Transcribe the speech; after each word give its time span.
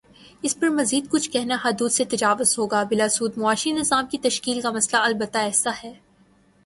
اس 0.41 0.59
پر 0.59 0.69
مزیدکچھ 0.69 1.29
کہنا 1.31 1.57
حدود 1.65 1.91
سے 1.91 2.05
تجاوز 2.05 2.57
ہوگا 2.59 2.83
بلاسود 2.83 3.37
معاشی 3.37 3.71
نظام 3.71 4.05
کی 4.11 4.17
تشکیل 4.17 4.61
کا 4.61 4.71
مسئلہ 4.71 5.01
البتہ 5.01 5.37
ایسا 5.37 5.71
ہے۔ 5.83 5.93